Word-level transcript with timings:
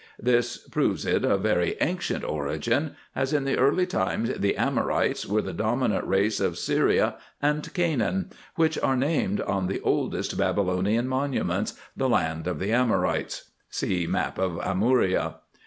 This 0.17 0.57
proves 0.67 1.05
it 1.05 1.23
of 1.23 1.41
very 1.43 1.77
ancient 1.79 2.23
origin, 2.23 2.95
as 3.15 3.33
in 3.33 3.43
the 3.45 3.55
early 3.59 3.85
times 3.85 4.31
the 4.39 4.57
Amorites 4.57 5.27
were 5.27 5.43
the 5.43 5.53
dominant 5.53 6.07
race 6.07 6.39
of 6.39 6.57
Syria 6.57 7.17
and 7.39 7.71
Canaan, 7.75 8.31
which 8.55 8.79
are 8.79 8.95
named 8.95 9.41
on 9.41 9.67
the 9.67 9.79
oldest 9.81 10.35
Babylonian 10.35 11.07
monuments 11.07 11.75
"the 11.95 12.09
land 12.09 12.47
of 12.47 12.57
the 12.57 12.71
Amorites." 12.71 13.51
(See 13.69 14.07
map 14.07 14.39
of 14.39 14.53
Amouria.) 14.57 15.35